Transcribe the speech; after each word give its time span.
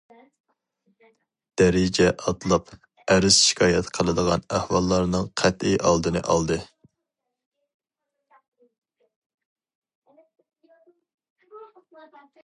دەرىجە 1.61 2.07
ئاتلاپ 2.29 2.71
ئەرز- 3.15 3.37
شىكايەت 3.49 3.91
قىلىدىغان 3.97 4.45
ئەھۋاللارنىڭ 4.57 5.29
قەتئىي 5.43 5.77
ئالدىنى 5.89 6.25
ئالدى. 6.37 6.59